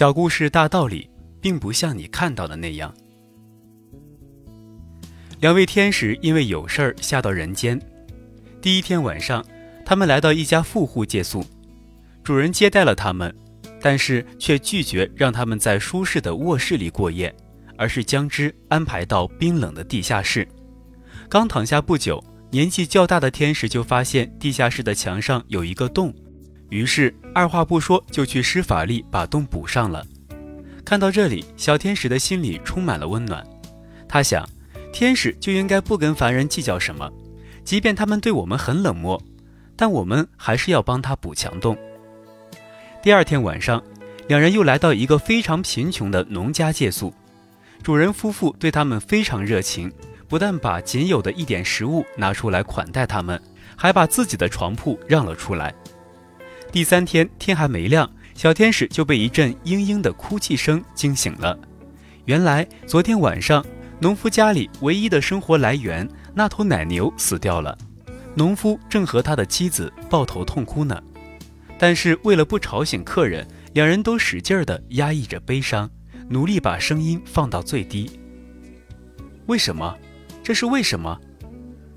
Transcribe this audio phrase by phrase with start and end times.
[0.00, 1.10] 小故事大道理，
[1.42, 2.90] 并不像你看到的那样。
[5.40, 7.78] 两位天使因为有事儿下到人间。
[8.62, 9.44] 第一天晚上，
[9.84, 11.44] 他们来到一家富户借宿，
[12.24, 13.30] 主人接待了他们，
[13.78, 17.30] 但是却拒绝让他们在舒适的卧室里过夜，
[17.76, 20.48] 而是将之安排到冰冷的地下室。
[21.28, 26.10] 刚躺下不久，年纪较大的天使就发现地下室的墙上有一个洞，
[26.70, 30.04] 于是二话不说就去施法力把洞补上了。
[30.84, 33.46] 看到这里，小天使的心里充满了温暖，
[34.08, 34.48] 他想。
[34.92, 37.08] 天使就应该不跟凡人计较什么，
[37.62, 39.22] 即便他们对我们很冷漠，
[39.76, 41.78] 但我们还是要帮他补墙洞。
[43.00, 43.80] 第二天晚上，
[44.26, 47.14] 两人又来到一个非常贫穷的农家借宿，
[47.84, 49.92] 主人夫妇对他们非常热情，
[50.26, 53.40] 不但把仅有的一点食物拿出来款待他们，
[53.76, 55.72] 还把自己的床铺让了出来。
[56.72, 61.58] 第三天天还没亮，小天使就被一阵嘤嘤的哭泣声惊醒了，
[62.26, 63.64] 原来昨天晚上。
[64.02, 67.76] 农夫家里唯一的生活来源那头奶牛死掉了，
[68.34, 70.98] 农夫正和他的妻子抱头痛哭呢。
[71.78, 75.90] 但是为了不吵醒客人，两人都使劲儿地压抑着悲伤，
[76.30, 78.10] 努力把声音放到最低。
[79.44, 79.94] 为什么？
[80.42, 81.20] 这是为什么？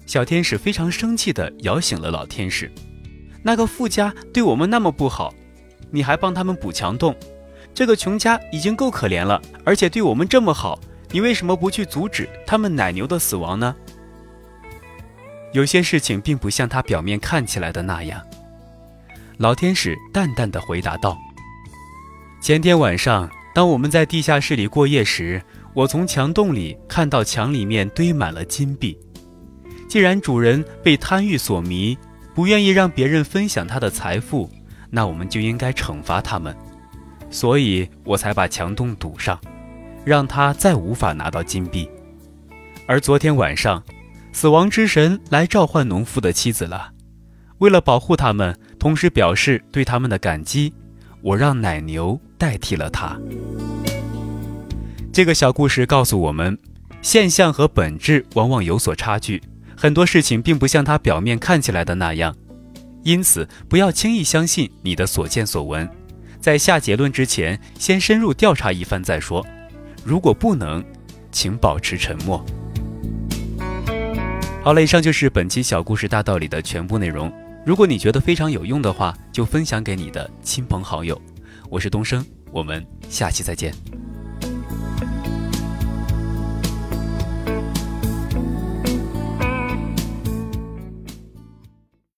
[0.05, 2.69] 小天使非常生气地摇醒了老天使。
[3.44, 5.33] 那个富家对我们那么不好，
[5.91, 7.16] 你还帮他们补墙洞？
[7.73, 10.80] 这个穷家已经够可怜了，而且对我们这么好。
[11.11, 13.75] 你为什么不去阻止他们奶牛的死亡呢？
[15.52, 18.19] 有些事情并不像它表面看起来的那样。
[19.38, 21.17] 老天使淡淡的回答道
[22.41, 25.39] ：“前天晚上，当我们在地下室里过夜时，
[25.75, 28.97] 我从墙洞里看到墙里面堆满了金币。
[29.88, 31.95] 既然主人被贪欲所迷，
[32.33, 34.49] 不愿意让别人分享他的财富，
[34.89, 36.55] 那我们就应该惩罚他们，
[37.29, 39.39] 所以我才把墙洞堵上。”
[40.05, 41.89] 让他再无法拿到金币，
[42.85, 43.81] 而昨天晚上，
[44.33, 46.91] 死亡之神来召唤农夫的妻子了。
[47.59, 50.73] 为了保护他们，同时表示对他们的感激，
[51.22, 53.17] 我让奶牛代替了他。
[55.13, 56.59] 这个小故事告诉我们，
[57.01, 59.41] 现象和本质往往有所差距，
[59.75, 62.35] 很多事情并不像它表面看起来的那样。
[63.03, 65.89] 因此，不要轻易相信你的所见所闻，
[66.39, 69.45] 在下结论之前，先深入调查一番再说。
[70.06, 70.84] 如果不能，
[71.31, 72.44] 请保持沉默。
[74.63, 77.31] 好了，以上就是本期小故事大道理的全部内容。
[77.66, 81.22] 如果你觉得非常有用的话，就分享给你的亲朋好友。
[81.69, 83.73] 我是东升，我们下期再见。